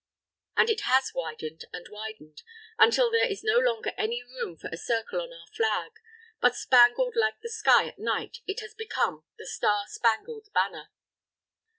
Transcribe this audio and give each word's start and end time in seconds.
And 0.57 0.67
it 0.71 0.81
has 0.85 1.11
widened 1.13 1.65
and 1.71 1.87
widened, 1.89 2.41
until 2.79 3.11
there 3.11 3.27
is 3.29 3.43
no 3.43 3.59
longer 3.59 3.93
any 3.95 4.23
room 4.23 4.57
for 4.57 4.67
a 4.71 4.75
circle 4.75 5.21
on 5.21 5.31
our 5.31 5.45
Flag; 5.55 5.91
but 6.39 6.55
spangled 6.55 7.15
like 7.15 7.39
the 7.41 7.49
sky 7.51 7.89
at 7.89 7.99
night, 7.99 8.39
it 8.47 8.61
has 8.61 8.73
become 8.73 9.25
the 9.37 9.45
Star 9.45 9.83
Spangled 9.87 10.51
Banner. 10.55 10.89